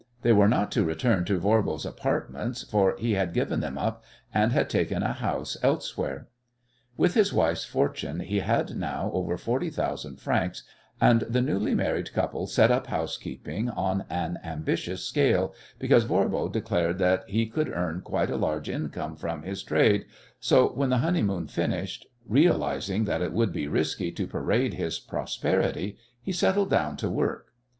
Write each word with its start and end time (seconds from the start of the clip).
They 0.23 0.33
were 0.33 0.47
not 0.47 0.71
to 0.71 0.83
return 0.83 1.25
to 1.25 1.37
Voirbo's 1.39 1.85
apartments, 1.85 2.63
for 2.63 2.95
he 2.97 3.11
had 3.11 3.35
given 3.35 3.59
them 3.59 3.77
up 3.77 4.03
and 4.33 4.51
had 4.51 4.67
taken 4.67 5.03
a 5.03 5.13
house 5.13 5.57
elsewhere. 5.61 6.27
With 6.97 7.13
his 7.13 7.31
wife's 7.31 7.65
fortune 7.65 8.21
he 8.21 8.39
had 8.39 8.75
now 8.75 9.11
over 9.13 9.37
forty 9.37 9.69
thousand 9.69 10.19
francs 10.19 10.63
and 10.99 11.21
the 11.29 11.43
newly 11.43 11.75
married 11.75 12.13
couple 12.13 12.47
set 12.47 12.71
up 12.71 12.87
housekeeping 12.87 13.69
on 13.69 14.05
an 14.09 14.39
ambitious 14.43 15.03
scale, 15.03 15.53
because 15.77 16.05
Voirbo 16.05 16.47
declared 16.51 16.97
that 16.97 17.23
he 17.29 17.45
could 17.45 17.69
earn 17.69 18.01
quite 18.01 18.31
a 18.31 18.37
large 18.37 18.69
income 18.71 19.15
from 19.15 19.43
his 19.43 19.61
trade, 19.61 20.05
so, 20.39 20.69
when 20.69 20.89
the 20.89 20.97
honeymoon 21.05 21.45
finished, 21.45 22.07
realizing 22.25 23.05
that 23.05 23.21
it 23.21 23.33
would 23.33 23.51
be 23.53 23.67
risky 23.67 24.11
to 24.11 24.25
parade 24.25 24.73
his 24.73 24.97
prosperity, 24.97 25.95
he 26.23 26.31
settled 26.31 26.71
down 26.71 26.97
to 26.97 27.07
work. 27.07 27.53